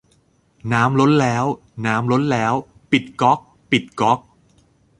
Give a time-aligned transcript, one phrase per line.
[0.73, 1.45] น้ำล้นแล้ว
[1.85, 2.53] น้ำล้นแล้ว
[2.91, 3.39] ปิดก๊อก
[3.71, 4.19] ปิดก๊อก